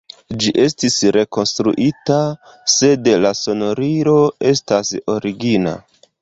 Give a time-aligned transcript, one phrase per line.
[0.43, 2.17] Ĝi estis rekonstruita,
[2.77, 4.17] sed la sonorilo
[4.55, 5.77] estas origina.